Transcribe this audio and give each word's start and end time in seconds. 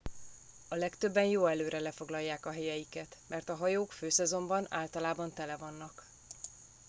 a 0.69 0.75
legtöbben 0.75 1.25
jó 1.25 1.45
előre 1.45 1.79
lefoglalják 1.79 2.45
a 2.45 2.51
helyeiket 2.51 3.17
mert 3.27 3.49
a 3.49 3.55
hajók 3.55 3.91
főszezonban 3.93 4.65
általában 4.69 5.33
tele 5.33 5.57
vannak 5.57 6.05